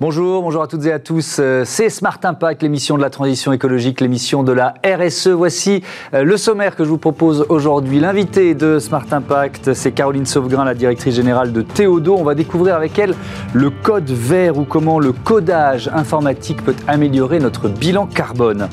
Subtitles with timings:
[0.00, 1.36] Bonjour, bonjour à toutes et à tous.
[1.40, 5.28] Euh, c'est Smart Impact, l'émission de la transition écologique, l'émission de la RSE.
[5.28, 5.82] Voici
[6.14, 8.00] euh, le sommaire que je vous propose aujourd'hui.
[8.00, 12.16] L'invité de Smart Impact, c'est Caroline Sauvegrain, la directrice générale de Théodo.
[12.16, 13.14] On va découvrir avec elle
[13.52, 18.70] le code vert ou comment le codage informatique peut améliorer notre bilan carbone.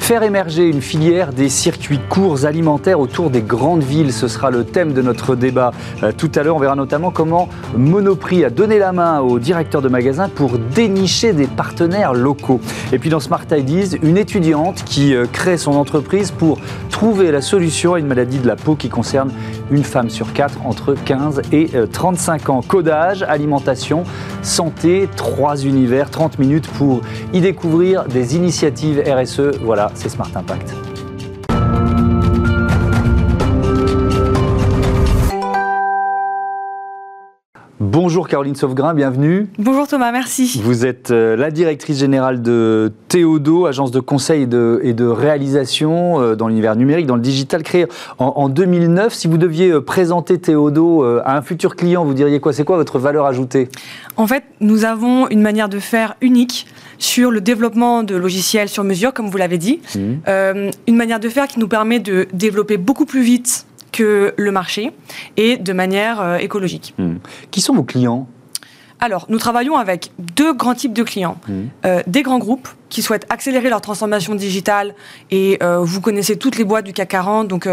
[0.00, 4.64] Faire émerger une filière des circuits courts alimentaires autour des grandes villes, ce sera le
[4.64, 5.70] thème de notre débat.
[6.02, 9.82] Euh, tout à l'heure, on verra notamment comment Monoprix a donné la main au directeur
[9.82, 12.60] de magasin pour dénicher des partenaires locaux.
[12.92, 17.40] Et puis dans Smart Ideas, une étudiante qui euh, crée son entreprise pour trouver la
[17.40, 19.30] solution à une maladie de la peau qui concerne
[19.70, 22.60] une femme sur quatre entre 15 et 35 euh, ans.
[22.66, 24.02] Codage, alimentation,
[24.42, 29.60] santé, trois univers, 30 minutes pour y découvrir des initiatives RSE.
[29.62, 30.89] Voilà, c'est Smart Impact.
[37.90, 39.48] Bonjour Caroline Sauvegrain, bienvenue.
[39.58, 40.60] Bonjour Thomas, merci.
[40.62, 46.36] Vous êtes euh, la directrice générale de Théodo, agence de conseil et de, réalisation euh,
[46.36, 47.86] dans l'univers numérique, dans le digital, créé
[48.18, 49.12] en, 2009.
[49.12, 52.52] Si vous deviez euh, présenter Théodo à un futur client, vous diriez quoi?
[52.52, 53.68] C'est quoi votre valeur ajoutée?
[54.16, 56.68] En fait, nous avons une manière de faire unique
[57.00, 59.80] sur le développement de logiciels sur mesure, comme vous l'avez dit.
[59.96, 60.00] Mmh.
[60.28, 64.52] Euh, une manière de faire qui nous permet de développer beaucoup plus vite que le
[64.52, 64.92] marché
[65.36, 66.94] et de manière euh, écologique.
[66.98, 67.16] Mmh.
[67.50, 68.28] Qui sont vos clients?
[69.02, 71.38] Alors, nous travaillons avec deux grands types de clients.
[71.48, 71.52] Mmh.
[71.86, 74.94] Euh, des grands groupes qui souhaitent accélérer leur transformation digitale
[75.30, 77.68] et vous connaissez toutes les boîtes du CAC 40, donc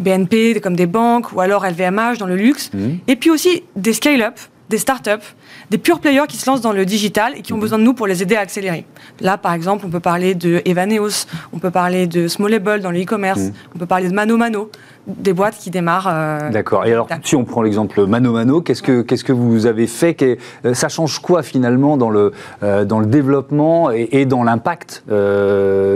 [0.00, 2.70] BNP comme des banques ou alors LVMH dans le luxe.
[3.06, 4.38] Et puis aussi des scale-up
[4.72, 5.28] des startups,
[5.70, 7.62] des pure players qui se lancent dans le digital et qui ont mhm.
[7.62, 8.86] besoin de nous pour les aider à accélérer.
[9.20, 13.02] Là, par exemple, on peut parler de Evaneos, on peut parler de Smallable dans le
[13.02, 13.52] e-commerce, mhm.
[13.74, 14.70] on peut parler de Mano Mano,
[15.06, 16.08] des boîtes qui démarrent.
[16.10, 16.86] Euh, D'accord.
[16.86, 20.16] Et alors, si on prend l'exemple Mano Mano, qu'est-ce que, qu'est-ce que vous avez fait?
[20.22, 22.32] Euh, Ça change quoi finalement dans le,
[22.62, 25.04] euh, dans le développement et, dans l'impact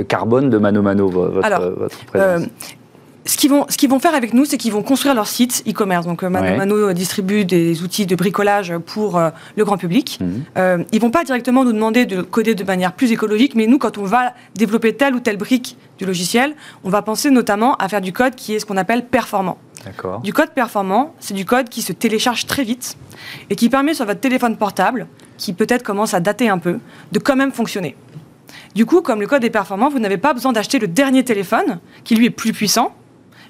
[0.08, 2.48] carbone de Mano Mano, votre, alors, votre présence?
[3.26, 6.06] Ce qu'ils vont, faire avec nous, c'est qu'ils vont construire leur site e-commerce.
[6.06, 10.18] Donc, euh, Mano, Mano distribue des outils de bricolage pour euh, le grand public.
[10.20, 10.44] Ils mhm.
[10.56, 13.78] Euh, ils vont pas directement nous demander de coder de manière plus écologique, mais nous,
[13.78, 16.54] quand on va développer telle ou telle brique du logiciel,
[16.84, 19.58] on va penser notamment à faire du code qui est ce qu'on appelle performant.
[20.24, 22.96] Du code performant, c'est du code qui se télécharge très vite
[23.50, 25.06] et qui permet sur votre téléphone portable,
[25.38, 26.78] qui peut-être commence à dater un peu,
[27.12, 27.96] de quand même fonctionner.
[28.74, 31.78] Du coup, comme le code est performant, vous n'avez pas besoin d'acheter le dernier téléphone,
[32.04, 32.92] qui lui est plus puissant,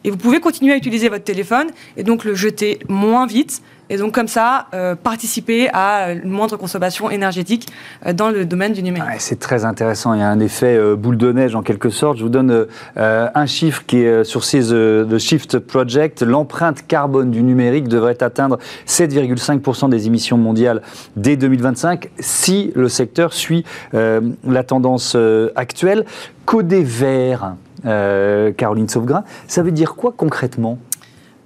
[0.06, 3.96] et vous pouvez continuer à utiliser votre téléphone et donc le jeter moins vite et
[3.98, 7.68] donc comme ça euh, participer à une moindre consommation énergétique
[8.04, 9.20] euh, dans le domaine du numérique.
[9.20, 12.18] c'est très intéressant, il y a un effet euh, boule de neige en quelque sorte.
[12.18, 16.22] Je vous donne un chiffre qui est sur ces The Shift Project.
[16.22, 20.82] L'empreinte carbone du numérique devrait atteindre 7,5% des émissions mondiales
[21.16, 25.16] dès 2025 si le secteur suit la tendance
[25.56, 26.04] actuelle.
[26.44, 27.56] Coder vert,
[27.86, 29.24] euh, Caroline Sauvegrain.
[29.48, 30.78] Ça veut dire quoi concrètement?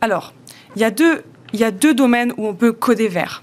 [0.01, 0.34] Alors,
[0.77, 3.43] il y a deux il y a deux domaines où on peut coder vert.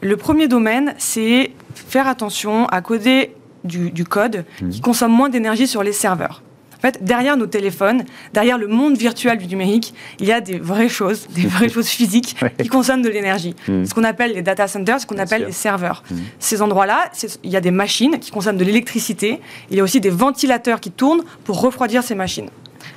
[0.00, 3.34] Le premier domaine, c'est faire attention à coder
[3.64, 4.68] du, code mmh.
[4.68, 6.42] qui consomme moins d'énergie sur les serveurs.
[6.82, 8.04] En fait, derrière nos téléphones,
[8.34, 11.86] derrière le monde virtuel du numérique, il y a des vraies choses, des vraies choses
[11.86, 13.54] physiques qui consomment de l'énergie.
[13.68, 13.84] Mm.
[13.84, 16.02] Ce qu'on appelle les data centers, ce qu'on appelle les serveurs.
[16.10, 16.16] Mm.
[16.40, 17.12] Ces endroits-là,
[17.44, 19.40] il y a des machines qui consomment de l'électricité.
[19.70, 22.50] Il y a aussi des ventilateurs qui tournent pour refroidir ces machines.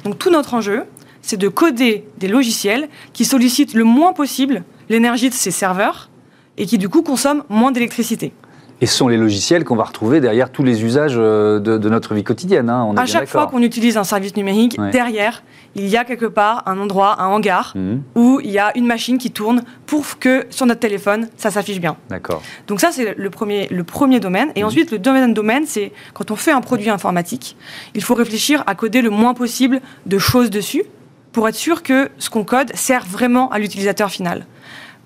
[0.03, 0.85] Donc tout notre enjeu,
[1.21, 6.09] c'est de coder des logiciels qui sollicitent le moins possible l'énergie de ces serveurs
[6.57, 8.33] et qui du coup consomment moins d'électricité.
[8.81, 12.13] Et ce sont les logiciels qu'on va retrouver derrière tous les usages euh, de, notre
[12.13, 12.69] vie quotidienne.
[12.69, 15.43] Hein, à chaque fois qu'on utilise un service numérique, derrière,
[15.75, 18.01] il y a quelque part un endroit, un hangar, mhm.
[18.15, 21.79] où il y a une machine qui tourne pour que sur notre téléphone, ça s'affiche
[21.79, 21.95] bien.
[22.09, 22.41] D'accord.
[22.67, 24.51] Donc ça, c'est le premier, le premier domaine.
[24.55, 24.67] Et mhm.
[24.67, 27.55] ensuite, le deuxième domaine, c'est quand on fait un produit informatique,
[27.93, 30.83] il faut réfléchir à coder le moins possible de choses dessus
[31.31, 34.45] pour être sûr que ce qu'on code sert vraiment à l'utilisateur final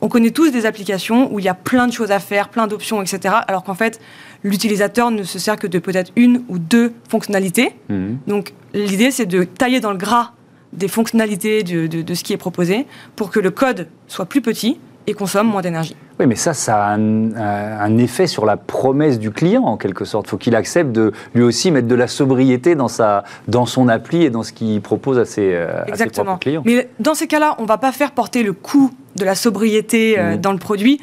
[0.01, 2.67] on connaît tous des applications où il y a plein de choses à faire, plein
[2.67, 3.35] d'options, etc.
[3.47, 3.99] Alors qu'en fait,
[4.43, 7.75] l'utilisateur ne se sert que de peut-être une ou deux fonctionnalités.
[7.89, 8.17] Mhm.
[8.27, 10.31] Donc l'idée, c'est de tailler dans le gras
[10.73, 12.85] des fonctionnalités de, ce qui est proposé
[13.15, 15.95] pour que le code soit plus petit et consomme moins d'énergie.
[16.19, 20.27] Oui, mais ça, ça a un, effet sur la promesse du client, en quelque sorte.
[20.27, 23.87] Il faut qu'il accepte de lui aussi mettre de la sobriété dans, sa, dans son
[23.87, 26.61] appli et dans ce qu'il propose à ses, euh, à ses propres clients.
[26.65, 30.19] Mais dans ces cas-là, on ne va pas faire porter le coût de la sobriété
[30.19, 30.37] euh, mmh.
[30.37, 30.99] dans le produit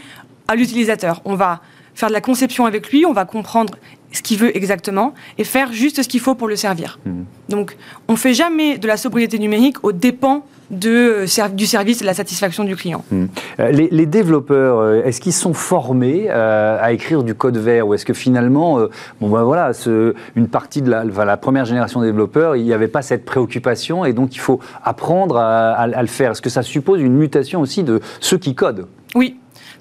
[0.49, 1.23] à l'utilisateur.
[1.25, 1.61] On va
[1.94, 3.75] faire de la conception avec lui, on va comprendre
[4.12, 6.99] ce qu'il veut exactement et faire juste ce qu'il faut pour le servir.
[7.05, 7.23] Mmh.
[7.49, 7.76] Donc,
[8.08, 12.00] on ne fait jamais de la sobriété numérique aux dépens de, euh, du service et
[12.00, 13.04] de la satisfaction du client.
[13.10, 13.26] Hmm.
[13.60, 18.04] Euh, les, développeurs, euh, est-ce qu'ils sont formés à écrire du code vert ou est-ce
[18.04, 18.78] que finalement,
[19.20, 22.72] bon ben voilà, ce, une partie de la, la, première génération de développeurs, il n'y
[22.72, 26.62] avait pas cette préoccupation et donc il faut apprendre à le faire Est-ce que ça
[26.62, 28.86] suppose une mutation aussi de ceux qui codent?
[29.14, 29.36] Oui,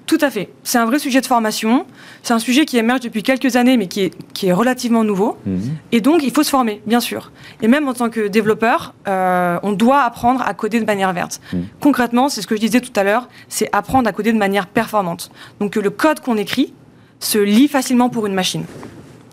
[0.06, 0.50] tout à fait.
[0.62, 1.84] C'est un vrai sujet de formation.
[2.22, 5.36] C'est un sujet qui émerge depuis quelques années, mais qui est, qui est relativement nouveau.
[5.44, 5.76] Mhm.
[5.90, 7.32] Et donc, il faut se former, bien sûr.
[7.60, 11.40] Et même en tant que développeur, euh, on doit apprendre à coder de manière verte.
[11.52, 11.66] Mhm.
[11.80, 14.68] Concrètement, c'est ce que je disais tout à l'heure, c'est apprendre à coder de manière
[14.68, 15.30] performante.
[15.60, 16.72] Donc, que le code qu'on écrit
[17.18, 18.64] se lit facilement pour une machine.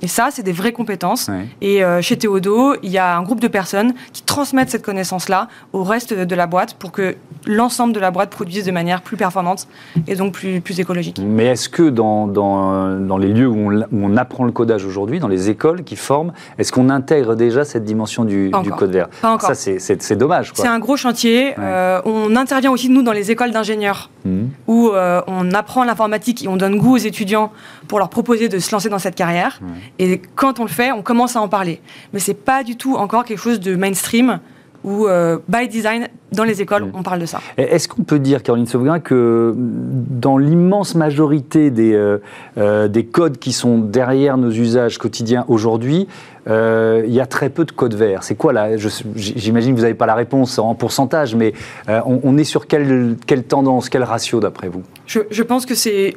[0.03, 1.29] Et ça, c'est des vraies compétences.
[1.61, 5.47] Et euh, chez Théodo, il y a un groupe de personnes qui transmettent cette connaissance-là
[5.71, 7.15] au reste de la boîte pour que
[7.47, 9.67] l'ensemble de la boîte produise de manière plus performante
[10.07, 11.21] et donc plus, plus écologique.
[11.25, 15.19] Mais est-ce que dans, dans, dans, les lieux où on, on apprend le codage aujourd'hui,
[15.19, 19.07] dans les écoles qui forment, est-ce qu'on intègre déjà cette dimension du, du code vert?
[19.21, 19.55] Pas encore.
[19.55, 20.51] Ça, c'est dommage.
[20.53, 21.53] C'est un gros chantier.
[21.59, 24.44] Euh, on intervient aussi, nous, dans les écoles d'ingénieurs, mmh.
[24.68, 27.52] où euh, on apprend l'informatique et on donne goût aux étudiants
[27.88, 29.60] pour leur proposer de se lancer dans cette carrière.
[30.00, 31.81] Et quand on le fait, on commence à en parler.
[32.14, 34.40] Mais c'est pas du tout encore quelque chose de mainstream
[34.84, 36.92] ou euh, by design, dans les écoles, mm.
[36.94, 37.40] on parle de ça.
[37.58, 43.54] Est-ce qu'on peut dire, Caroline Sauvegrain, que dans l'immense majorité des, euh, des codes qui
[43.54, 46.08] sont derrière nos usages quotidiens aujourd'hui,
[46.48, 48.69] il y a très peu de codes verts C'est quoi là?
[49.16, 51.54] J'imagine que vous n'avez pas la réponse en pourcentage, mais
[51.88, 54.84] on, est sur quelle, quelle tendance, quel ratio d'après vous?
[55.06, 56.16] Je, je pense que c'est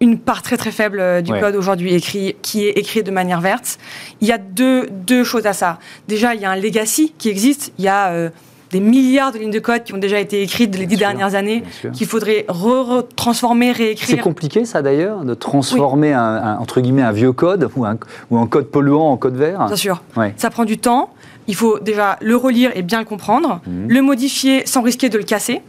[0.00, 3.40] une part très très faible euh, du code aujourd'hui écrit, qui est écrit de manière
[3.40, 3.78] verte.
[4.20, 5.78] Il y a deux, deux choses à ça.
[6.08, 7.72] Déjà, il y a un legacy qui existe.
[7.78, 8.30] Il y a euh,
[8.70, 11.62] des milliards de lignes de code qui ont déjà été écrites les dix dernières années,
[11.92, 14.08] qu'il faudrait re-transformer, réécrire.
[14.08, 17.96] C'est compliqué ça d'ailleurs, de transformer un, entre guillemets un vieux code ou un,
[18.30, 20.02] ou un code polluant en code vert Bien sûr.
[20.36, 21.10] Ça prend du temps
[21.46, 23.88] il faut déjà le relire et bien le comprendre, mhm.
[23.88, 25.62] le modifier sans risquer de le casser.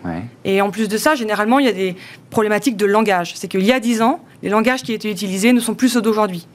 [0.43, 1.95] Et en plus de ça, généralement, il y a des
[2.29, 3.33] problématiques de langage.
[3.35, 6.01] C'est qu'il y a 10 ans, les langages qui étaient utilisés ne sont plus ceux
[6.01, 6.47] d'aujourd'hui.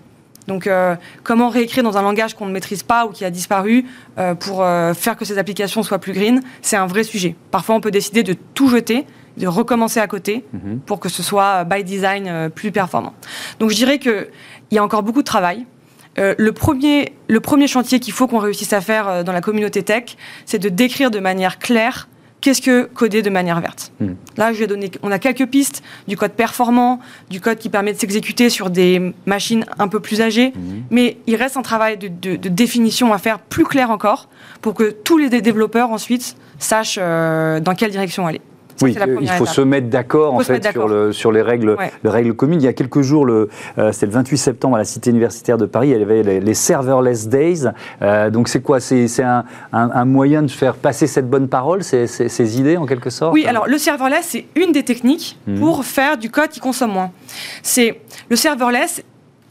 [0.47, 3.85] Donc, euh, comment réécrire dans un langage qu'on ne maîtrise pas ou qui a disparu
[4.19, 7.37] euh, pour euh, faire que ces applications soient plus green, c'est un vrai sujet.
[7.51, 9.07] Parfois, on peut décider de tout jeter,
[9.37, 10.81] de recommencer à côté mhm.
[10.81, 13.15] pour que ce soit by design plus performant.
[13.59, 14.29] Donc, je dirais qu'il
[14.73, 15.67] y a encore beaucoup de travail.
[16.19, 19.41] Euh, le, premier, le premier chantier qu'il faut qu'on réussisse à faire euh, dans la
[19.41, 22.09] communauté tech, c'est de décrire de manière claire
[22.41, 23.93] qu'est-ce que coder de manière verte?
[24.01, 24.15] Hmm.
[24.37, 27.01] Là, je vais donner, on a quelques pistes du code performant,
[27.31, 30.83] du code qui permet de s'exécuter sur des machines un peu plus âgées, hmm.
[30.91, 34.29] mais il reste un travail de, définition à faire plus clair encore
[34.61, 38.41] pour que tous les développeurs ensuite sachent euh, dans quelle direction aller
[38.83, 42.35] oui, il faut se mettre d'accord en fait sur, le, sur, les règles, les règles
[42.35, 42.61] communes.
[42.61, 43.49] Il y a quelques jours, le,
[43.79, 46.55] euh, c'était le 28 septembre à la Cité universitaire de Paris, il y avait les,
[46.55, 47.71] serverless days.
[48.03, 48.81] Euh, donc c'est quoi?
[48.81, 53.11] C'est un, un, moyen de faire passer cette bonne parole, ces, ces, idées en quelque
[53.11, 53.33] sorte?
[53.33, 55.59] Oui, alors le serverless, c'est une des techniques hmm.
[55.59, 57.11] pour faire du code qui consomme moins.
[57.63, 59.03] C'est le serverless,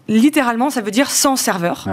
[0.10, 1.88] littéralement, ça veut dire sans serveur.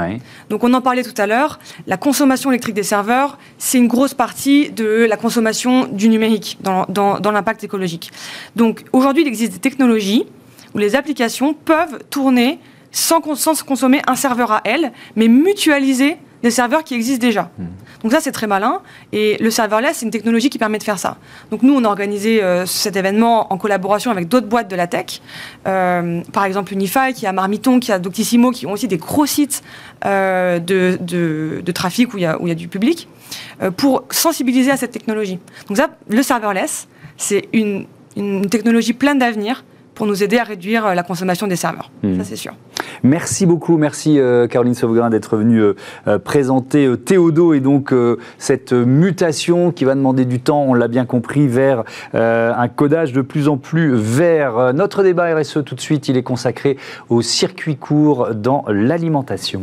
[0.50, 4.14] Donc on en parlait tout à l'heure, la consommation électrique des serveurs, c'est une grosse
[4.14, 8.10] partie de la consommation du numérique dans, dans l'impact écologique.
[8.56, 10.26] Donc aujourd'hui, il existe des technologies
[10.74, 12.58] où les applications peuvent tourner
[12.90, 17.50] sans, sans consommer un serveur à elles, mais mutualiser des serveurs qui existent déjà.
[17.58, 17.66] Hmm.
[18.02, 18.80] Donc ça, c'est très malin.
[19.12, 21.16] Et le serverless, c'est une technologie qui permet de faire ça.
[21.50, 24.86] Donc nous, on a organisé euh, cet événement en collaboration avec d'autres boîtes de la
[24.86, 25.20] tech.
[25.66, 29.26] Euh, par exemple, Unify, qui a Marmiton, qui a Doctissimo, qui ont aussi des gros
[29.26, 29.64] sites
[30.04, 33.08] euh, de, de, trafic où il, y a, où il y a du public,
[33.76, 35.38] pour sensibiliser à cette technologie.
[35.68, 36.86] Donc ça, le serverless,
[37.16, 37.86] c'est une,
[38.16, 39.64] une technologie pleine d'avenir
[39.96, 41.90] pour nous aider à réduire la consommation des serveurs.
[42.04, 42.18] Hmm.
[42.18, 42.52] Ça, c'est sûr.
[43.02, 45.74] Merci beaucoup, merci euh, Caroline Sauvegrain d'être venue euh,
[46.06, 47.94] euh, présenter Théodo et donc
[48.38, 53.22] cette mutation qui va demander du temps, on l'a bien compris, vers un codage de
[53.22, 54.74] plus en plus vert.
[54.74, 56.76] Notre débat RSE tout de suite, il est consacré
[57.08, 59.62] au circuit court dans l'alimentation.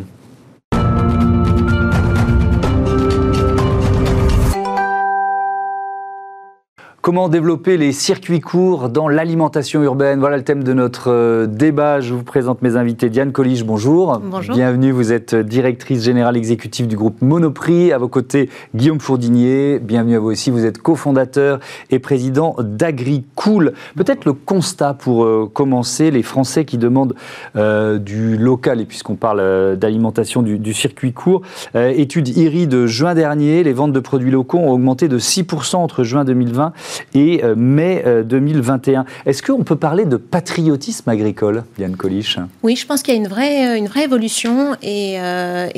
[7.04, 10.22] Comment développer les circuits courts dans l'alimentation urbaine?
[10.22, 12.00] Voilà le thème de notre euh, débat.
[12.00, 13.10] Je vous présente mes invités.
[13.10, 14.22] Diane Collige, bonjour.
[14.24, 14.56] Bonjour.
[14.56, 17.92] Bienvenue, vous êtes directrice générale exécutive du groupe Monoprix.
[17.92, 19.80] À vos côtés, Guillaume Fourdinier.
[19.80, 20.50] Bienvenue à vous aussi.
[20.50, 23.74] Vous êtes cofondateur et président d'AgriCool.
[23.98, 27.16] Peut-être le constat pour euh, commencer, les Français qui demandent
[27.58, 31.42] euh, du local, et puisqu'on parle d'alimentation du, circuit court,
[31.76, 36.06] étude IRI de juin dernier, les ventes de produits locaux ont augmenté de 6% entre
[36.06, 36.72] juin 2020
[37.14, 39.06] et mai 2021.
[39.26, 42.40] Est-ce qu'on peut parler de patriotisme agricole, Yann Coliche?
[42.64, 45.18] Oui, je pense qu'il y a une vraie, une vraie évolution et,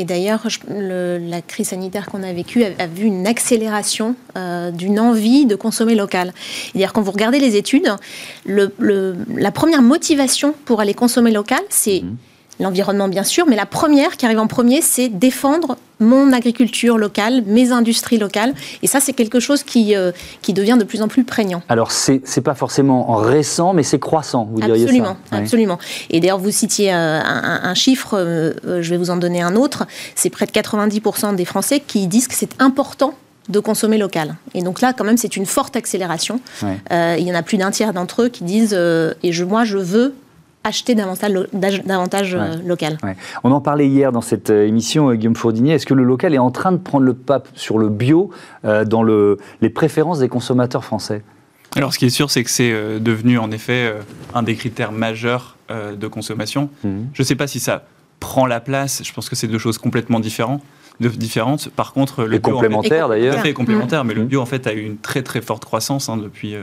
[0.05, 4.15] d'ailleurs, la crise sanitaire qu'on a vécue a, vu une accélération
[4.73, 6.33] d'une envie de consommer local.
[6.71, 7.89] C'est-à-dire quand vous regardez les études,
[8.45, 8.71] le,
[9.35, 12.15] la première motivation pour aller consommer local, c'est mhm
[12.59, 17.43] l'environnement bien sûr, mais la première qui arrive en premier, c'est défendre mon agriculture locale,
[17.45, 18.53] mes industries locales.
[18.83, 21.61] Et ça, c'est quelque chose qui, euh, qui devient de plus en plus prégnant.
[21.69, 25.79] Alors, c'est n'est pas forcément récent, mais c'est croissant, vous diriez absolument, ça Absolument.
[26.09, 29.85] Et d'ailleurs, vous citiez euh, un, chiffre, euh, je vais vous en donner un autre.
[30.15, 33.13] C'est près de 90% des Français qui disent que c'est important
[33.47, 34.35] de consommer local.
[34.55, 36.39] Et donc là, quand même, c'est une forte accélération.
[36.61, 39.77] il y en a plus d'un tiers d'entre eux qui disent et je, moi, je
[39.77, 40.15] veux
[40.65, 41.31] acheter davantage,
[41.85, 42.97] davantage euh, local.
[43.43, 45.73] On en parlait hier dans cette euh, émission, euh, Guillaume Fourdinier.
[45.73, 48.31] Est-ce que le local est en train de prendre le pas sur le bio
[48.63, 51.23] dans le, les préférences des consommateurs français?
[51.75, 53.93] Alors, ce qui est sûr, c'est que c'est devenu en effet
[54.33, 56.69] un des critères majeurs de consommation.
[56.83, 57.09] Mhm.
[57.13, 57.83] Je ne sais pas si ça
[58.19, 59.03] prend la place.
[59.03, 60.63] Je pense que c'est deux choses complètement différentes.
[60.99, 61.69] différentes.
[61.69, 63.43] Par contre, le bio, complémentaire d'ailleurs.
[63.43, 64.27] Tout complémentaire, mais le mhm.
[64.27, 66.55] bio en fait a eu une très très forte croissance hein, depuis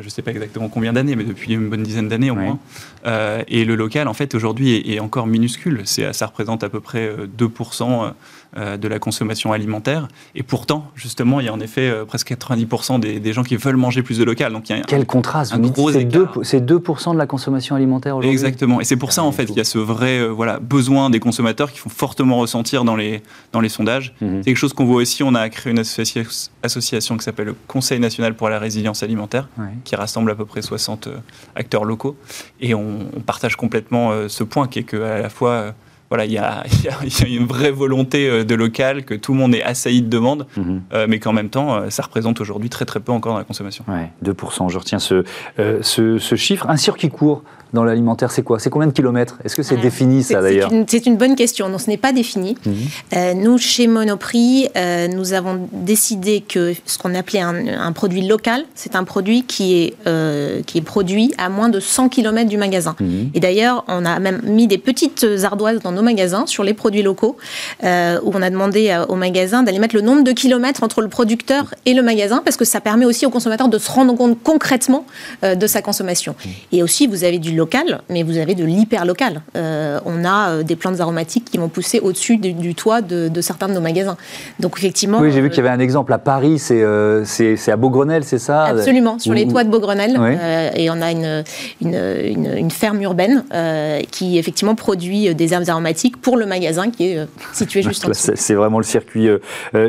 [0.00, 2.58] je ne sais pas exactement combien d'années, mais depuis une bonne dizaine d'années au moins.
[3.06, 5.82] Euh, et le local, en fait, aujourd'hui, est, encore minuscule.
[5.84, 8.10] Ça représente à peu près 2% euh,
[8.56, 10.08] de la consommation alimentaire.
[10.34, 13.76] Et pourtant, justement, il y a en effet euh, presque 90% des, gens qui veulent
[13.76, 14.52] manger plus de local.
[14.52, 16.28] Donc, il y a Quel contraste un gros C'est 2,
[16.60, 18.80] 2 de la consommation alimentaire aujourd'hui Exactement.
[18.80, 21.20] Et c'est pour ça, en fait, qu'il y a ce vrai euh, voilà, besoin des
[21.20, 24.14] consommateurs qui font fortement ressentir dans les, dans les sondages.
[24.20, 24.38] Mhm.
[24.38, 25.22] C'est quelque chose qu'on voit aussi.
[25.22, 29.48] On a créé une association qui s'appelle le Conseil national pour la résilience alimentaire,
[29.84, 31.08] qui rassemble à peu près 60
[31.54, 32.16] acteurs locaux.
[32.60, 35.74] Et on, on partage complètement ce point qui est qu'à la fois
[36.10, 36.64] voilà, il y, a,
[37.26, 40.82] une vraie volonté euh, de local, que tout le monde est assailli de demandes, mhm.
[40.92, 43.44] euh, mais qu'en même temps, euh, ça représente aujourd'hui très très peu encore dans la
[43.44, 43.84] consommation.
[43.88, 45.24] Ouais, 2%, je retiens ce,
[45.56, 46.68] ce, ce, chiffre.
[46.68, 47.42] Un circuit court,
[47.74, 48.58] dans l'alimentaire, c'est quoi?
[48.58, 49.38] C'est combien de kilomètres?
[49.44, 50.70] Est-ce que c'est défini ça d'ailleurs?
[50.86, 51.68] C'est une, bonne question.
[51.68, 52.56] Non, ce n'est pas défini.
[52.64, 52.74] Mhm.
[53.14, 58.64] Euh, nous, chez Monoprix, euh, nous avons décidé que ce qu'on appelait un, produit local,
[58.74, 62.56] c'est un produit qui est, euh, qui est produit à moins de 100 km du
[62.56, 62.94] magasin.
[63.00, 63.30] Mhm.
[63.34, 67.02] Et d'ailleurs, on a même mis des petites ardoises dans nos magasins sur les produits
[67.02, 67.36] locaux,
[67.82, 67.86] où
[68.34, 71.94] on a demandé au magasin d'aller mettre le nombre de kilomètres entre le producteur et
[71.94, 75.06] le magasin, parce que ça permet aussi au consommateur de se rendre compte concrètement
[75.42, 76.34] de sa consommation.
[76.44, 76.52] Mhm.
[76.72, 79.42] Et aussi, vous avez du local mais vous avez de l'hyper local.
[79.56, 83.68] Euh, on a euh, des plantes aromatiques qui vont pousser au-dessus du, toit de, certains
[83.68, 84.16] de nos magasins.
[84.60, 85.18] Donc effectivement.
[85.20, 87.24] Oui, j'ai vu qu'il y avait un exemple à Paris, c'est euh,
[87.66, 88.64] à Beaugrenelle, c'est ça?
[88.64, 90.18] Absolument, sur les toits de Beaugrenelle.
[90.74, 91.44] et on a une,
[91.80, 93.44] une, ferme urbaine
[94.10, 95.83] qui effectivement produit des herbes aromatiques
[96.22, 98.32] pour le magasin qui est situé juste en dessous.
[98.34, 99.28] C'est vraiment le circuit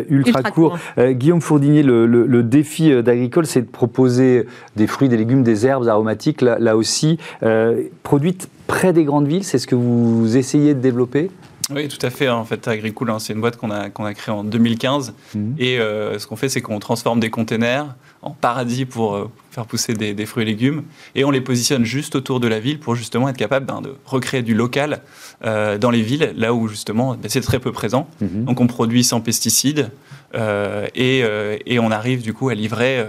[0.09, 0.77] ultra, court.
[0.97, 6.41] Guillaume Fourdinier, le, défi d'Agricole, c'est de proposer des fruits, des légumes, des herbes aromatiques,
[6.41, 7.17] là, là aussi.
[7.43, 11.29] Euh, produites près des grandes villes, c'est ce que vous essayez de développer?
[11.71, 12.29] Oui, tout à fait.
[12.29, 15.13] En fait, Agricool, hein, c'est une boîte qu'on a, qu'on a créée en 2015.
[15.33, 15.55] Mhm.
[15.57, 19.65] Et euh, ce qu'on fait, c'est qu'on transforme des containers en paradis pour euh, faire
[19.65, 20.83] pousser des, fruits et légumes.
[21.15, 23.95] Et on les positionne juste autour de la ville pour justement être capable ben, de
[24.05, 25.01] recréer du local
[25.43, 28.07] dans les villes, là où justement ben, c'est très peu présent.
[28.21, 28.45] Mhm.
[28.45, 29.91] Donc on produit sans pesticides
[30.33, 31.23] et,
[31.65, 33.05] et, on arrive du coup à livrer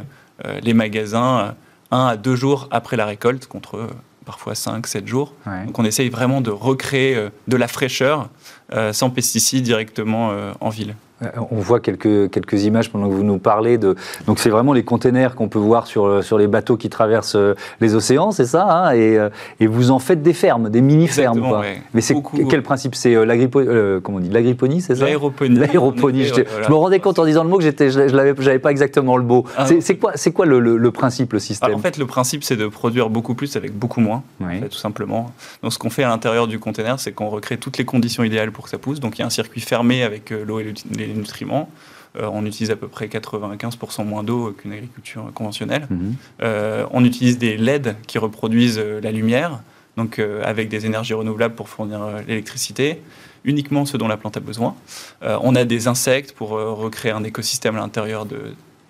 [0.62, 1.54] les magasins
[1.90, 3.88] un à deux jours après la récolte contre
[4.26, 5.32] parfois 5, 7 jours.
[5.64, 8.28] Donc on essaye vraiment de recréer euh, de la fraîcheur
[8.74, 10.94] euh, sans pesticides directement euh, en ville.
[11.22, 13.78] Euh, on voit quelques, quelques images pendant que vous nous parlez.
[13.78, 13.96] De...
[14.26, 17.54] Donc, c'est vraiment les containers qu'on peut voir sur, sur les bateaux qui traversent euh,
[17.80, 21.62] les océans, c'est ça hein et, euh, et, vous en faites des fermes, des mini-fermes.
[21.94, 22.14] Mais c'est
[22.50, 22.94] quel principe?
[22.94, 25.04] C'est l'agriponie, c'est ça?
[25.04, 25.58] L'aéroponie.
[25.58, 26.24] L'aéroponie.
[26.24, 29.44] Je, me rendais compte en disant le mot que je n'avais pas exactement le mot.
[29.56, 29.66] Ah.
[29.80, 31.74] c'est quoi, quoi le, le, principe, le système?
[31.74, 34.22] En fait, le principe, c'est de produire beaucoup plus avec beaucoup moins,
[34.70, 35.32] tout simplement.
[35.62, 38.52] Donc, ce qu'on fait à l'intérieur du container, c'est qu'on recrée toutes les conditions idéales
[38.52, 39.00] pour que ça pousse.
[39.00, 41.70] Donc, il y a un circuit fermé avec l'eau et les nutriments.
[42.18, 45.86] Euh, on utilise à peu près 95% moins d'eau qu'une agriculture conventionnelle.
[45.90, 46.14] Mhm.
[46.42, 49.60] Euh, on utilise des LED qui reproduisent euh, la lumière,
[49.96, 53.00] donc avec des énergies renouvelables pour fournir l'électricité,
[53.44, 54.74] uniquement ce dont la plante a besoin.
[55.22, 58.26] on a des insectes pour recréer un écosystème à l'intérieur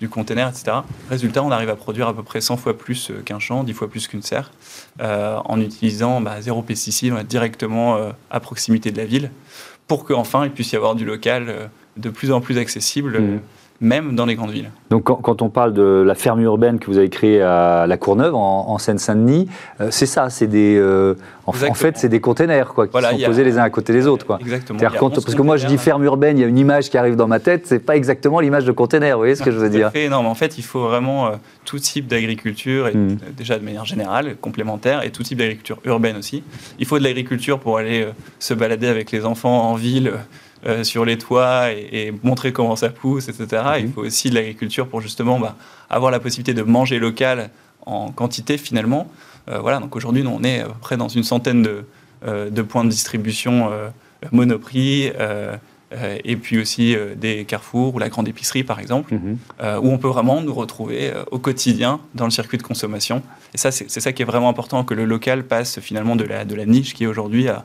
[0.00, 0.78] du conteneur, etc.
[1.08, 3.88] Résultat, on arrive à produire à peu près 100 fois plus qu'un champ, 10 fois
[3.88, 4.50] plus qu'une serre,
[4.98, 7.96] en utilisant bah, zéro pesticide, directement
[8.28, 9.30] à proximité de la ville,
[9.86, 13.20] pour qu'enfin il puisse y avoir du local de plus en plus accessible.
[13.20, 13.40] Mm.
[13.80, 14.70] même dans les grandes villes.
[14.88, 18.34] Donc quand, on parle de la ferme urbaine que vous avez créée à La Courneuve,
[18.34, 19.48] en, Seine-Saint-Denis,
[19.80, 20.76] euh, c'est ça, c'est des...
[20.78, 21.14] Euh,
[21.46, 24.24] en, fait, c'est des containers quoi, qui sont posés les uns à côté des autres.
[24.24, 24.38] Quoi.
[24.40, 24.80] Exactement.
[25.10, 27.28] parce que moi, je dis ferme urbaine, il y a une image qui arrive dans
[27.28, 29.90] ma tête, c'est pas exactement l'image de container, vous voyez ce que je veux dire
[30.10, 31.30] Non, mais en fait, il faut vraiment euh,
[31.64, 33.18] tout type d'agriculture, hmm.
[33.36, 36.42] déjà de manière générale, complémentaire, et tout type d'agriculture urbaine aussi.
[36.78, 38.06] Il faut de l'agriculture pour aller
[38.38, 40.12] se balader avec les enfants en ville
[40.64, 43.62] euh, sur les toits et, montrer comment ça pousse, etc.
[43.78, 43.92] Il mhm.
[43.92, 45.54] faut aussi de l'agriculture pour justement bah,
[45.90, 47.50] avoir la possibilité de manger local
[47.84, 49.06] en quantité finalement.
[49.48, 51.84] Euh, voilà, donc aujourd'hui, on est à peu près dans une centaine de,
[52.26, 53.70] euh, points de distribution
[54.32, 55.12] Monoprix.
[56.24, 59.38] et puis aussi des carrefours ou la grande épicerie par exemple, mhm.
[59.82, 63.22] où on peut vraiment nous retrouver au quotidien dans le circuit de consommation.
[63.54, 66.44] Et ça, c'est ça qui est vraiment important, que le local passe finalement de la,
[66.44, 67.64] de la niche qui est aujourd'hui à,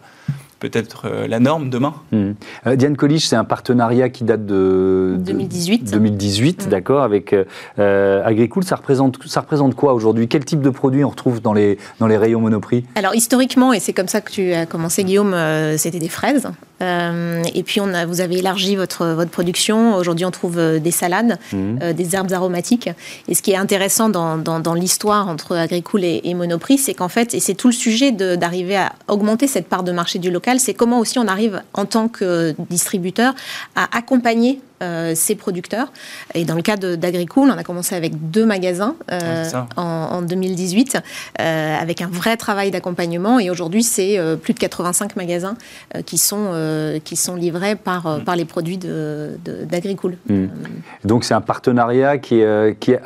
[0.62, 1.96] peut-être euh, la norme demain.
[2.14, 2.34] Hmm.
[2.68, 5.92] Euh, Diane Colliche, c'est un partenariat qui date de 2018.
[5.92, 6.70] 2018, hmm.
[6.70, 8.64] d'accord, avec euh, Agricool.
[8.64, 10.30] Ça représente, ça représente quoi aujourd'hui?
[10.30, 12.86] Quel type de produits on retrouve dans les, dans les rayons Monoprix?
[12.96, 15.36] Alors historiquement, et c'est comme ça que tu as commencé Guillaume,
[15.78, 16.48] c'était des fraises.
[16.80, 19.96] et puis on a, vous avez élargi votre, votre production.
[19.96, 21.94] Aujourd'hui, on trouve des salades, hmm.
[21.94, 22.90] des herbes aromatiques.
[23.28, 27.10] Et ce qui est intéressant dans, dans, l'histoire entre Agricool et, et Monoprix, c'est qu'en
[27.10, 30.51] fait, et c'est tout le sujet d'arriver à augmenter cette part de marché du local,
[30.60, 33.34] c'est comment aussi on arrive en tant que distributeur
[33.76, 35.92] à accompagner euh, ces producteurs.
[36.34, 40.98] Et dans le cas d'Agricool, on a commencé avec deux magasins euh, en, 2018,
[41.40, 43.38] euh, avec un vrai travail d'accompagnement.
[43.38, 45.56] Et aujourd'hui, c'est plus de 85 magasins
[46.08, 48.24] qui, sont, qui sont livrés par, mm.
[48.24, 50.18] par les produits d'Agricool.
[50.28, 50.50] De, mm.
[51.06, 52.42] Donc c'est un partenariat qui,
[52.80, 53.02] qui est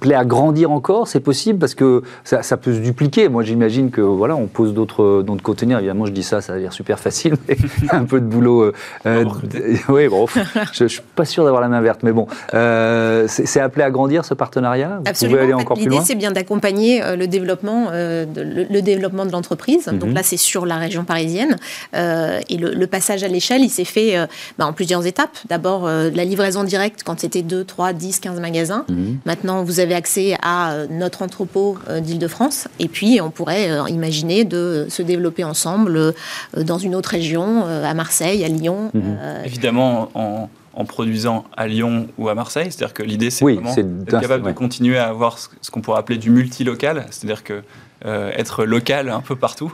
[0.00, 3.28] plaît à grandir encore, c'est possible parce que ça, peut se dupliquer.
[3.28, 5.78] Moi, j'imagine que voilà, on pose d'autres d'autres conteneurs.
[5.78, 7.56] Évidemment, je dis ça, ça a l'air super facile, mais
[7.90, 8.62] un peu de boulot.
[8.62, 8.72] Euh,
[9.06, 9.24] euh
[9.88, 10.26] oui, bon,
[10.72, 13.90] je, ne suis pas sûr d'avoir la main verte, mais bon, euh, c'est appelé à
[13.90, 15.00] grandir ce partenariat?
[15.00, 15.36] Vous Absolument.
[15.36, 15.98] Pouvez aller encore plus loin?
[15.98, 19.86] L'idée, c'est bien d'accompagner euh, le développement, de, le, développement de l'entreprise.
[19.86, 20.14] Donc mhm.
[20.14, 21.56] là, c'est sur la région parisienne,
[21.94, 24.16] et le, passage à l'échelle, il s'est fait
[24.58, 25.36] bah, en plusieurs étapes.
[25.48, 28.84] D'abord, la livraison directe quand c'était 2, 3, 10, 15 magasins.
[28.88, 29.18] Mhm.
[29.26, 32.68] Maintenant, vous avez accès à euh, notre entrepôt euh, d'Île-de-France.
[32.78, 36.14] Et puis, on pourrait euh, imaginer de se développer ensemble
[36.56, 38.90] dans une autre région, à Marseille, à Lyon.
[38.94, 39.18] Mhm.
[39.44, 40.48] Évidemment, en,
[40.86, 42.68] produisant à Lyon ou à Marseille.
[42.70, 46.18] C'est-à-dire que l'idée, c'est vraiment d'être capable de continuer à avoir ce, qu'on pourrait appeler
[46.18, 47.62] du multilocal, c'est-à-dire que
[48.04, 49.72] être local un peu partout.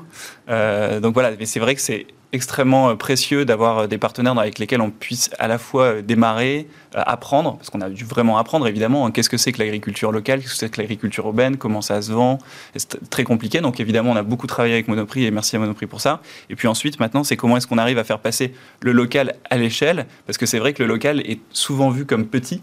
[0.49, 4.59] donc voilà, mais c'est vrai que c'est extrêmement euh, précieux d'avoir euh, des partenaires avec
[4.59, 8.67] lesquels on puisse à la fois euh, démarrer, apprendre, parce qu'on a dû vraiment apprendre
[8.67, 11.83] évidemment, hein, qu'est-ce que c'est que l'agriculture locale, qu'est-ce que c'est que l'agriculture urbaine, comment
[11.83, 12.39] ça se vend,
[12.75, 15.87] c'est très compliqué, donc évidemment on a beaucoup travaillé avec Monoprix et merci à Monoprix
[15.87, 16.23] pour ça.
[16.49, 19.59] Et puis ensuite maintenant c'est comment est-ce qu'on arrive à faire passer le local à
[19.59, 22.63] l'échelle, parce que c'est vrai que le local est souvent vu comme petit,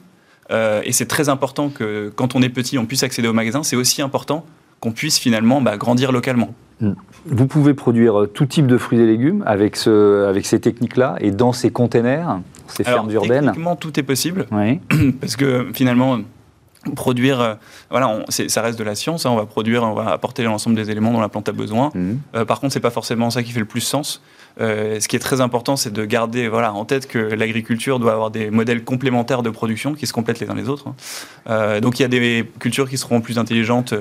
[0.50, 3.76] et c'est très important que quand on est petit on puisse accéder au magasin, c'est
[3.76, 4.46] aussi important
[4.80, 6.54] qu'on puisse finalement bah, grandir localement.
[6.82, 11.32] Vous pouvez produire tout type de fruits et légumes avec, ce, avec ces techniques-là et
[11.32, 14.46] dans ces containers, ces fermes urbaines Techniquement, tout est possible.
[14.52, 14.80] Oui.
[15.22, 16.20] Parce que finalement,
[16.96, 17.54] produire, euh,
[17.90, 19.26] voilà, ça reste de la science.
[19.26, 21.92] Hein, on va produire, on va apporter l'ensemble des éléments dont la plante a besoin.
[21.94, 22.14] Mmh.
[22.36, 24.22] Euh, par contre, c'est pas forcément ça qui fait le plus sens.
[24.62, 28.14] Euh, ce qui est très important, c'est de garder voilà, en tête que l'agriculture doit
[28.14, 30.94] avoir des modèles complémentaires de production qui se complètent les uns les autres.
[31.48, 31.80] Hein.
[31.80, 33.96] donc, il y a des cultures qui seront plus intelligentes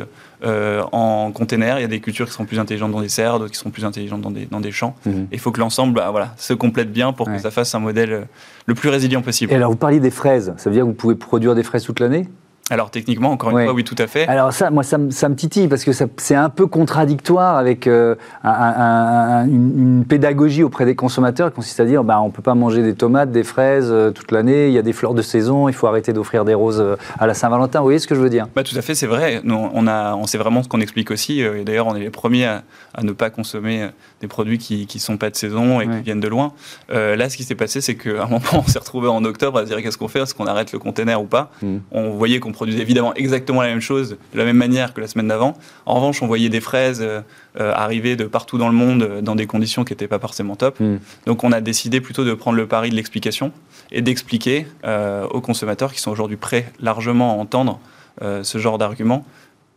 [0.45, 3.53] en container, il y a des cultures qui seront plus intelligentes dans des serres, d'autres
[3.53, 4.95] qui seront plus intelligentes dans des, dans des champs.
[5.07, 5.11] Mmh.
[5.33, 8.27] Il faut que l'ensemble bah, voilà, se complète bien pour que ça fasse un modèle
[8.67, 9.53] le plus résilient possible.
[9.53, 10.53] Et alors, vous parliez des fraises.
[10.59, 12.29] Ça veut dire que vous pouvez produire des fraises toute l'année?
[12.71, 14.27] Alors techniquement, encore une fois, oui, tout à fait.
[14.29, 20.05] Alors ça, moi, ça, me titille parce que c'est un peu contradictoire avec euh, une,
[20.09, 22.95] pédagogie auprès des consommateurs qui consiste à dire, bah, on ne peut pas manger des
[22.95, 25.87] tomates, des fraises euh, toute l'année, il y a des fleurs de saison, il faut
[25.87, 27.81] arrêter d'offrir des roses euh, à la Saint-Valentin.
[27.81, 28.47] Vous voyez ce que je veux dire?
[28.55, 29.41] Bah, Tout à fait, c'est vrai.
[29.43, 31.41] Nous, on, a, on sait vraiment ce qu'on explique aussi.
[31.41, 32.63] et d'ailleurs, on est les premiers à,
[33.03, 33.89] ne pas consommer
[34.23, 36.53] des produits qui ne sont pas de saison et qui viennent de loin.
[36.89, 39.63] là, ce qui s'est passé, c'est qu'à un moment, on s'est retrouvé en octobre à
[39.63, 40.21] se dire qu'est-ce qu'on fait?
[40.21, 41.51] Est-ce qu'on arrête le container ou pas?
[41.61, 41.79] Mmh.
[41.91, 45.09] On voyait qu'on produisait évidemment exactement la même chose de la même manière que la
[45.09, 45.55] semaine d'avant.
[45.87, 47.21] En revanche, on voyait des fraises euh,
[47.61, 50.57] euh, arriver de partout dans le monde euh, dans des conditions qui n'étaient pas forcément
[50.57, 50.81] top.
[50.81, 50.97] Hmm.
[51.27, 53.53] Donc on a décidé plutôt de prendre le pari de l'explication
[53.91, 54.67] et d'expliquer
[55.31, 57.79] aux consommateurs qui sont aujourd'hui prêts largement à entendre
[58.21, 59.25] ce genre d'arguments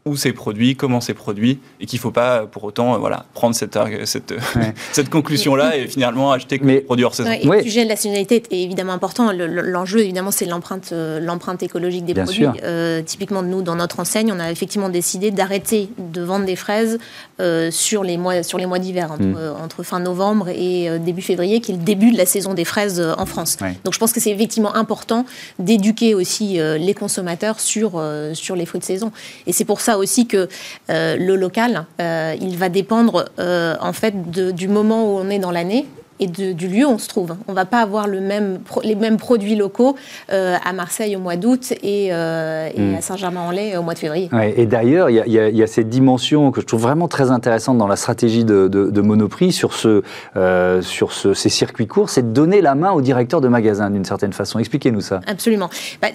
[0.07, 3.55] où c'est produit, comment c'est produit, et qu'il ne faut pas pour autant voilà, prendre
[3.55, 4.35] cette, cette,
[4.91, 7.31] cette conclusion-là et finalement acheter que Mais, produit hors saison.
[7.43, 9.31] le sujet de la saisonnalité est évidemment important.
[9.31, 12.45] L'enjeu, évidemment, c'est l'empreinte l'empreinte écologique des produits.
[13.03, 16.99] typiquement, nous, dans notre enseigne, on a effectivement décidé d'arrêter de vendre des fraises
[17.71, 19.55] sur les mois, sur les mois d'hiver, entre, mm.
[19.63, 23.01] entre, fin novembre et début février, qui est le début de la saison des fraises
[23.17, 23.57] en France.
[23.83, 25.25] Donc je pense que c'est effectivement important
[25.57, 27.99] d'éduquer aussi les consommateurs sur,
[28.33, 29.11] sur les fruits de saison.
[29.47, 30.47] Et c'est pour ça aussi que
[30.89, 35.39] euh, le local, euh, il va dépendre euh, en fait du moment où on est
[35.39, 35.85] dans l'année
[36.19, 37.35] et du lieu où on se trouve.
[37.47, 39.95] On ne va pas avoir le même, les mêmes produits locaux
[40.29, 42.95] à Marseille au mois d'août et, hmm.
[42.97, 44.29] à Saint-Germain-en-Laye au mois de février.
[44.55, 47.95] et d'ailleurs, il y, a cette dimension que je trouve vraiment très intéressante dans la
[47.95, 50.01] stratégie de, Monoprix sur, ce,
[50.81, 54.33] sur ces circuits courts, c'est de donner la main au directeur de magasin d'une certaine
[54.33, 54.59] façon.
[54.59, 55.21] Expliquez-nous ça.
[55.27, 55.69] Absolument.
[56.01, 56.09] Bah,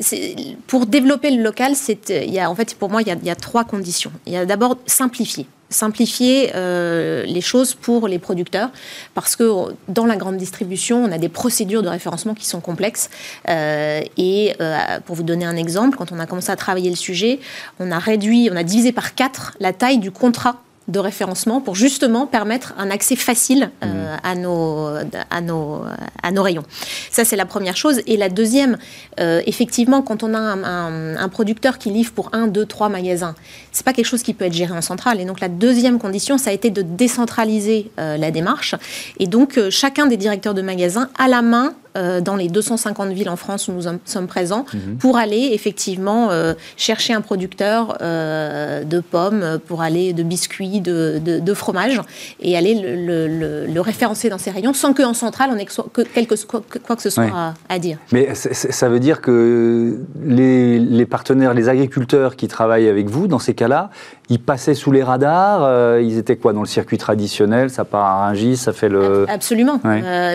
[0.67, 1.73] pour développer le local,
[2.09, 4.13] il y a, en fait, pour moi, il y, a, il y a trois conditions.
[4.27, 8.71] Il y a d'abord simplifier simplifier euh, les choses pour les producteurs,
[9.15, 13.09] parce que dans la grande distribution, on a des procédures de référencement qui sont complexes.
[13.49, 16.97] Euh, et euh, pour vous donner un exemple, quand on a commencé à travailler le
[16.97, 17.39] sujet,
[17.79, 21.75] on a réduit, on a divisé par quatre la taille du contrat de référencement pour
[21.75, 24.21] justement permettre un accès facile euh, mmh.
[24.23, 24.89] à, nos,
[25.31, 25.83] à, nos,
[26.23, 26.65] à nos rayons.
[27.11, 28.01] Ça, c'est la première chose.
[28.07, 28.79] Et la deuxième,
[29.21, 33.35] euh, effectivement, quand on a un, producteur qui livre pour un, deux, trois magasins,
[33.73, 35.21] c'est pas quelque chose qui peut être géré en centrale.
[35.21, 38.75] Et donc, la deuxième condition, ça a été de décentraliser euh, la démarche.
[39.19, 43.29] Et donc, chacun des directeurs de magasins a la main euh, dans les 250 villes
[43.29, 44.97] en France où nous sommes présents mhm.
[44.99, 51.19] pour aller effectivement euh, chercher un producteur euh, de pommes, pour aller de biscuits, de,
[51.19, 52.01] de, fromage
[52.41, 56.63] et aller le, référencer dans ces rayons sans qu'en centrale on ait que, quelque, quoi,
[56.97, 57.99] que ce soit à, dire.
[58.13, 63.39] Mais ça veut dire que les, les, partenaires, les agriculteurs qui travaillent avec vous dans
[63.41, 63.91] ces cas-là,
[64.31, 68.27] ils passaient sous les radars Ils étaient quoi dans le circuit traditionnel Ça part à
[68.27, 69.27] Rungis, ça fait le...
[69.29, 69.81] Absolument.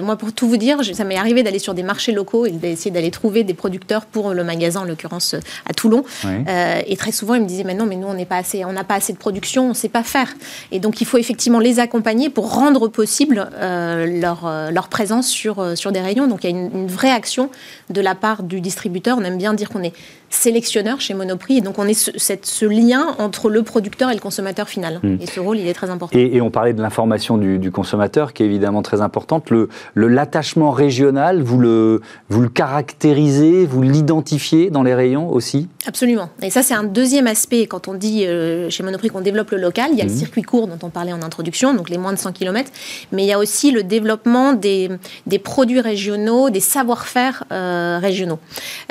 [0.03, 2.91] moi pour tout vous dire, ça m'est arrivé d'aller sur des marchés locaux et d'essayer
[2.91, 5.35] d'aller trouver des producteurs pour le magasin, en l'occurrence
[5.67, 6.03] à Toulon.
[6.25, 8.65] Euh, et très souvent, ils me disaient, mais non, mais nous, on n'est pas assez,
[8.65, 10.33] on n'a pas assez de production, on ne sait pas faire.
[10.71, 15.27] Et donc, il faut effectivement les accompagner pour rendre possible euh, leur, euh, leur présence
[15.27, 16.27] sur, sur des rayons.
[16.27, 17.49] Donc, il y a une, une vraie action
[17.89, 19.17] de la part du distributeur.
[19.19, 19.93] On aime bien dire qu'on est
[20.29, 21.57] sélectionneur chez Monoprix.
[21.57, 24.99] Et donc, on est ce, ce, lien entre le producteur et le consommateur final.
[25.01, 25.17] Hmm.
[25.19, 26.17] Et ce rôle, il est très important.
[26.17, 29.49] Et, on parlait de l'information du, consommateur, qui est évidemment très importante.
[29.49, 35.67] Le, l'attachement régional, vous le, vous le caractérisez, vous l'identifiez dans les rayons aussi?
[35.87, 36.29] Absolument.
[36.41, 37.67] Et ça, c'est un deuxième aspect.
[37.67, 40.15] Quand on dit euh, chez Monoprix qu'on développe le local, il y a le hmm.
[40.15, 42.69] circuit court dont on parlait en introduction, donc les moins de 100 km.
[43.11, 44.89] Mais il y a aussi le développement des,
[45.25, 48.39] des produits régionaux, des savoir-faire euh, régionaux.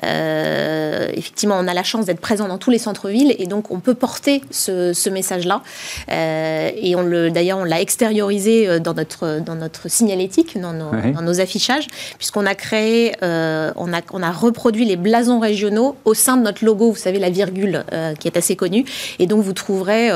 [0.04, 3.80] Euh, effectivement, on a la chance d'être présent dans tous les centres-villes et donc on
[3.80, 5.62] peut porter ce, message-là.
[6.11, 10.73] Euh, et on le, d'ailleurs, on l'a extériorisé euh, dans notre, dans notre signalétique, dans
[10.73, 11.87] nos, dans nos affichages,
[12.18, 16.42] puisqu'on a créé, euh, on, a, on a reproduit les blasons régionaux au sein de
[16.42, 17.85] notre logo, vous savez, la virgule
[18.18, 18.85] qui est assez connue.
[19.18, 20.11] Et donc, vous trouverez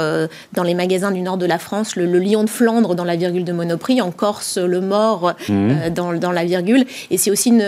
[0.52, 3.44] dans les magasins du nord de la France le, lion de Flandre dans la virgule
[3.44, 5.90] de Monoprix, en Corse, le mort mmh.
[5.94, 6.84] dans, dans, la virgule.
[7.10, 7.62] Et c'est aussi, une,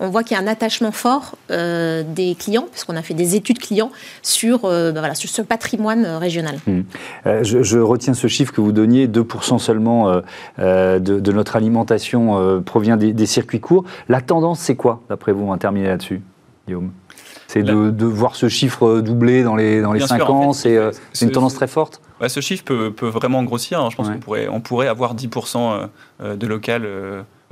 [0.00, 3.34] on voit qu'il y a un attachement fort des clients, parce qu'on a fait des
[3.34, 3.90] études clients
[4.22, 6.18] sur, euh, bah voilà, sur ce patrimoine euh,
[6.66, 6.82] Hmm.
[7.26, 10.20] Euh, je, retiens ce chiffre que vous donniez, 2% seulement
[10.58, 13.84] de, notre alimentation provient des, circuits courts.
[14.08, 16.22] La tendance, c'est quoi, d'après vous On va terminer là-dessus,
[16.66, 16.90] Guillaume?
[17.48, 20.76] C'est de, voir ce chiffre doubler dans les, dans les 5 ans, c'est
[21.22, 22.00] une tendance très forte?
[22.26, 23.80] Ce chiffre peut, peut vraiment grossir.
[23.80, 23.88] Hein.
[23.90, 25.88] Je pense qu'on pourrait, on pourrait avoir 10%
[26.22, 26.86] de local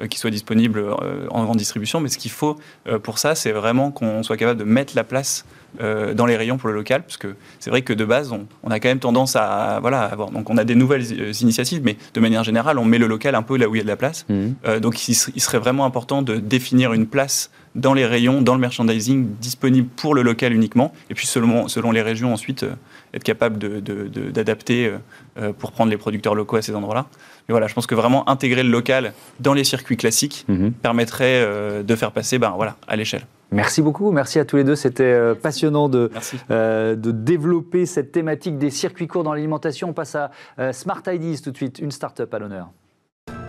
[0.00, 2.00] euh, qui soit disponible euh, en grande distribution.
[2.00, 2.56] Mais ce qu'il faut
[2.88, 5.44] euh, pour ça, c'est vraiment qu'on soit capable de mettre la place
[5.80, 8.80] dans les rayons pour le local, parce que c'est vrai que de base, on, a
[8.80, 10.30] quand même tendance à voilà avoir.
[10.30, 13.42] Donc, on a des nouvelles initiatives, mais de manière générale, on met le local un
[13.42, 14.26] peu là où il y a de la place.
[14.28, 14.78] Mmh.
[14.80, 19.26] donc, il, serait vraiment important de définir une place dans les rayons, dans le merchandising,
[19.40, 22.64] disponible pour le local uniquement, et puis selon, selon les régions ensuite
[23.12, 24.92] être capable d'adapter
[25.36, 27.06] de, pour prendre les producteurs locaux à ces endroits-là.
[27.48, 30.72] Mais voilà, je pense que vraiment intégrer le local dans les circuits classiques mhm.
[30.72, 33.26] permettrait euh, de faire passer ben, voilà, à l'échelle.
[33.54, 34.74] Merci beaucoup, merci à tous les deux.
[34.74, 36.10] C'était euh, passionnant de,
[36.50, 39.90] euh, de développer cette thématique des circuits courts dans l'alimentation.
[39.90, 40.30] On passe à
[40.72, 42.70] Smart Ideas tout de suite, une start-up à l'honneur.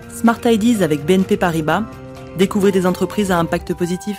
[0.09, 1.83] Smart Ideas avec BNP Paribas.
[2.37, 4.17] Découvrez des entreprises à impact positif.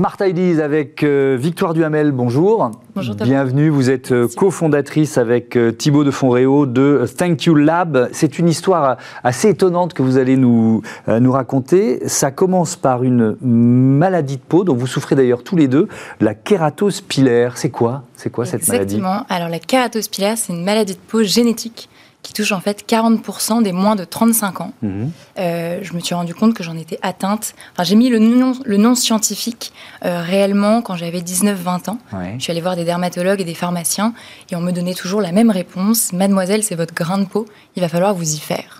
[0.00, 2.70] Smart Ideas avec euh, Victoire Duhamel, bonjour.
[2.94, 8.08] Bonjour Bienvenue, vous êtes euh, cofondatrice avec euh, Thibaut de Fonréau de Thank You Lab.
[8.12, 12.00] C'est une histoire assez étonnante que vous allez nous, nous raconter.
[12.08, 15.86] Ça commence par une maladie de peau dont vous souffrez d'ailleurs tous les deux,
[16.18, 17.58] la kératose pilaire.
[17.58, 18.04] C'est quoi?
[18.16, 18.94] C'est quoi cette maladie?
[18.94, 19.26] Exactement.
[19.28, 21.89] Alors la kératose pilaire, c'est une maladie de peau génétique
[22.22, 24.72] qui touche en fait 40% des moins de 35 ans.
[24.82, 25.10] Mhm.
[25.38, 27.54] Euh, je me suis rendu compte que j'en étais atteinte.
[27.72, 29.72] Enfin, j'ai mis le nom, le nom scientifique
[30.04, 31.98] euh, réellement quand j'avais 19-20 ans.
[32.36, 34.12] Je suis allée voir des dermatologues et des pharmaciens
[34.50, 36.12] et on me donnait toujours la même réponse.
[36.12, 38.79] Mademoiselle, c'est votre grain de peau, il va falloir vous y faire.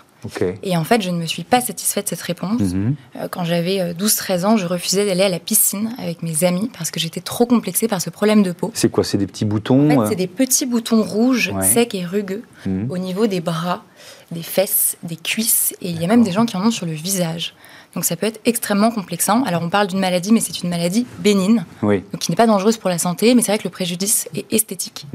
[0.63, 2.61] Et en fait, je ne me suis pas satisfaite de cette réponse.
[2.61, 2.95] Mhm.
[3.15, 6.69] Euh, quand j'avais 12-13 euh, ans, je refusais d'aller à la piscine avec mes amis
[6.77, 8.71] parce que j'étais trop complexée par ce problème de peau.
[8.73, 11.95] C'est quoi C'est des petits boutons En fait, euh c'est des petits boutons rouges, secs
[11.95, 12.87] et rugueux mhm.
[12.89, 13.83] au niveau des bras,
[14.31, 15.73] des fesses, des cuisses.
[15.81, 17.53] Et il y a même des gens qui en ont sur le visage.
[17.93, 19.43] Donc ça peut être extrêmement complexant.
[19.43, 22.77] Alors on parle d'une maladie, mais c'est une maladie bénigne, donc qui n'est pas dangereuse
[22.77, 25.07] pour la santé, mais c'est vrai que le préjudice est esthétique.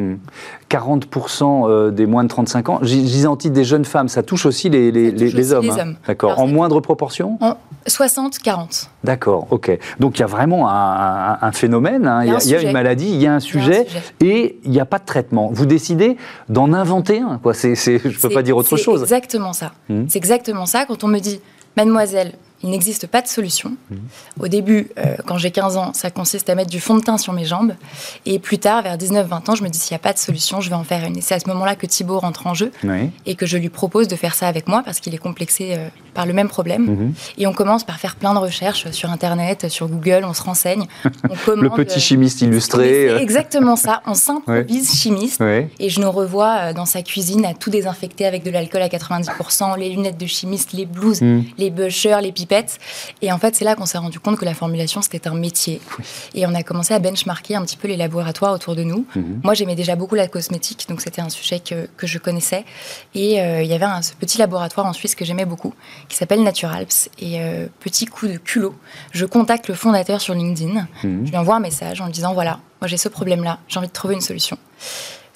[0.70, 1.70] 40% hmm.
[1.70, 2.80] euh, des moins de 35 ans,
[3.36, 5.64] titre des jeunes femmes, ça touche aussi les, les, les, hommes.
[5.64, 5.96] Les hommes.
[6.06, 6.38] D'accord.
[6.38, 7.38] En moindre proportion?
[7.40, 8.88] En 60-40.
[9.04, 9.78] D'accord, ok.
[10.00, 12.24] Donc il y a vraiment un, phénomène, hein.
[12.24, 13.86] il, y a, une maladie, il y a un sujet,
[14.20, 15.50] et il n'y a pas de traitement.
[15.52, 16.16] Vous décidez
[16.48, 17.52] d'en inventer un, quoi.
[17.52, 19.00] je ne peux pas dire autre chose.
[19.00, 19.72] C'est exactement ça.
[19.88, 20.04] Hmm.
[20.08, 20.84] C'est exactement ça.
[20.86, 21.40] Quand on me dit,
[21.76, 23.76] mademoiselle, il n'existe pas de solution.
[23.90, 23.98] Mhm.
[24.40, 27.18] Au début, euh, quand j'ai 15 ans, ça consiste à mettre du fond de teint
[27.18, 27.74] sur mes jambes.
[28.24, 30.60] Et plus tard, vers 19-20 ans, je me dis s'il n'y a pas de solution,
[30.60, 31.16] je vais en faire une.
[31.18, 32.72] Et c'est à ce moment-là que Thibaut rentre en jeu
[33.26, 35.88] et que je lui propose de faire ça avec moi parce qu'il est complexé euh,
[36.14, 36.86] par le même problème.
[36.86, 37.14] Mhm.
[37.38, 40.86] Et on commence par faire plein de recherches sur Internet, sur Google, on se renseigne.
[41.04, 43.08] le petit chimiste illustré.
[43.08, 44.02] C'est exactement ça.
[44.06, 45.42] On s'improvise chimiste.
[45.78, 48.88] Et je nous revois euh, dans sa cuisine à tout désinfecter avec de l'alcool à
[48.88, 51.44] 90%, les lunettes de chimiste, les blouses, mhm.
[51.58, 52.32] les bushers, les
[53.22, 55.80] et en fait, c'est là qu'on s'est rendu compte que la formulation, c'était un métier.
[56.35, 59.06] Et on a commencé à benchmarker un petit peu les laboratoires autour de nous.
[59.14, 59.40] Mhm.
[59.42, 62.64] Moi, j'aimais déjà beaucoup la cosmétique, donc c'était un sujet que, que, je connaissais.
[63.14, 65.74] Et euh, il y avait un, ce petit laboratoire en Suisse que j'aimais beaucoup,
[66.09, 67.09] qui s'appelle Naturalps.
[67.18, 68.74] Et euh, petit coup de culot,
[69.12, 70.87] je contacte le fondateur sur LinkedIn.
[71.02, 71.26] Mhm.
[71.26, 73.88] Je lui envoie un message en lui disant, voilà, moi j'ai ce problème-là, j'ai envie
[73.88, 74.59] de trouver une solution.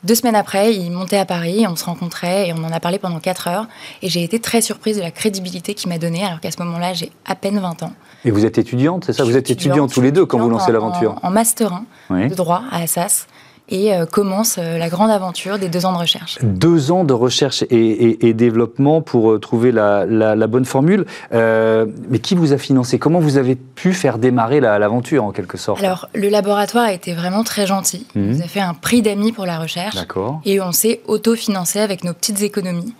[0.02, 2.98] Deux semaines après, il montait à Paris, on se rencontrait et on en a parlé
[2.98, 3.66] pendant quatre heures.
[4.00, 6.94] Et j'ai été très surprise de la crédibilité qu'il m'a donnée, alors qu'à ce moment-là,
[6.94, 7.92] j'ai à peine 20 ans.
[8.24, 9.24] Et vous êtes étudiante, c'est ça?
[9.24, 12.34] Vous êtes étudiante tous les deux quand vous lancez l'aventure en, en, Master 1 de
[12.34, 13.26] droit à Assas
[13.70, 16.38] et euh, commence euh, la grande aventure des deux ans de recherche.
[16.42, 21.06] Deux ans de recherche et, développement pour euh, trouver la, bonne formule.
[21.32, 22.98] mais qui vous a financé?
[22.98, 25.82] Comment vous avez pu faire démarrer l'aventure en quelque sorte?
[25.82, 28.06] Alors, le laboratoire a été vraiment très gentil.
[28.14, 28.30] Il mhm.
[28.32, 29.96] nous a fait un prix d'amis pour la recherche.
[30.44, 32.94] Et on s'est autofinancé avec nos petites économies.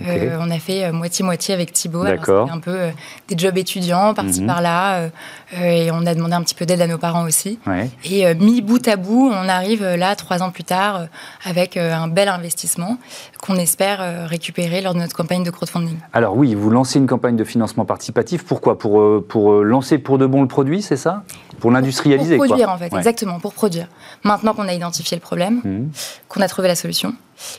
[0.00, 2.04] Euh, on a fait moitié-moitié avec Thibaut.
[2.04, 2.90] C'était un peu euh,
[3.28, 4.46] des jobs étudiants, par-ci mhm.
[4.46, 5.08] par-là.
[5.52, 7.58] Et on a demandé un petit peu d'aide à nos parents aussi.
[8.04, 11.06] Et mis bout à bout, on arrive là, trois ans plus tard,
[11.44, 12.98] avec un bel investissement
[13.40, 15.96] qu'on espère récupérer lors de notre campagne de crowdfunding.
[16.12, 18.44] Alors oui, vous lancez une campagne de financement participatif.
[18.44, 18.78] Pourquoi?
[18.78, 21.22] Pour, pour lancer pour de bon le produit, c'est ça?
[21.60, 23.88] Pour l'industrialiser Pour produire, en fait, exactement, pour produire.
[24.24, 25.90] Maintenant qu'on a identifié le problème, mhm.
[26.28, 27.14] qu'on a trouvé la solution,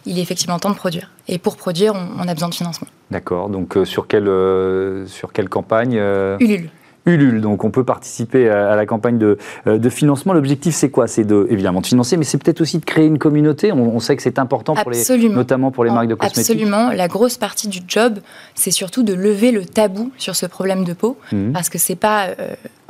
[0.05, 1.11] il est effectivement temps de produire.
[1.27, 2.87] Et pour produire, on, a besoin de financement.
[3.11, 3.49] D'accord.
[3.49, 6.37] Donc, euh, sur, quelle, euh, sur quelle campagne euh?
[6.39, 6.69] Ulule.
[7.07, 7.41] Ulule.
[7.41, 10.33] Donc on peut participer à, la campagne de, de financement.
[10.33, 11.07] L'objectif c'est quoi?
[11.07, 13.71] C'est de évidemment de financer, mais c'est peut-être aussi de créer une communauté.
[13.71, 16.51] On, sait que c'est important pour les, notamment pour les marques de cosmétiques.
[16.51, 16.91] Absolument.
[16.91, 18.19] La grosse partie du job,
[18.55, 21.51] c'est surtout de lever le tabou sur ce problème de peau, mmh.
[21.51, 22.27] parce que c'est pas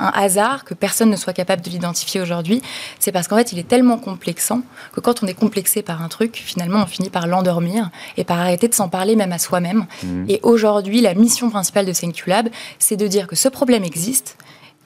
[0.00, 2.62] un hasard que personne ne soit capable de l'identifier aujourd'hui.
[2.98, 6.08] C'est parce qu'en fait, il est tellement complexant que quand on est complexé par un
[6.08, 9.86] truc, finalement, on finit par l'endormir et par arrêter de s'en parler même à soi-même.
[10.02, 10.24] Mmh.
[10.28, 11.92] Et aujourd'hui, la mission principale de
[12.26, 14.34] Lab, c'est de dire que ce problème existe existe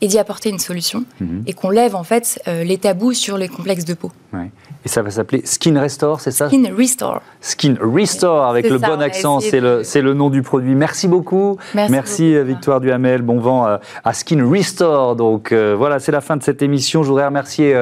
[0.03, 1.27] et d'y apporter une solution mmh.
[1.47, 4.13] et qu'on lève en fait euh, les tabous sur les complexes de peau.
[4.85, 6.49] Et ça va s'appeler Skin Restore, c'est ça?
[6.49, 7.21] Skin Restore.
[7.41, 10.75] Skin Restore, avec le bon accent, c'est le, le, nom du produit.
[10.75, 11.57] Merci beaucoup.
[11.75, 13.23] Merci, euh, Victoire Duhamel.
[13.23, 15.15] Bon vent euh, à Skin Restore.
[15.15, 17.05] Donc euh, voilà, c'est la fin de cette émission.
[17.05, 17.77] Je voudrais remercier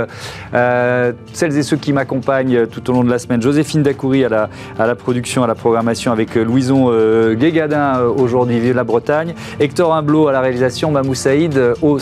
[0.52, 3.40] celles et ceux qui m'accompagnent tout au long de la semaine.
[3.40, 6.90] Joséphine Dacoury à la, à la production, à la programmation avec Louison
[7.33, 9.35] Guégadin aujourd'hui, vive la Bretagne.
[9.59, 11.98] Hector Imblot à la réalisation, Mamou Saïd au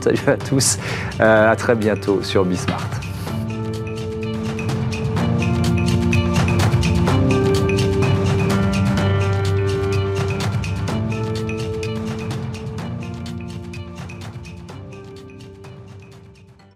[0.00, 0.78] Salut à tous.
[1.18, 3.05] à très bientôt sur Bismart.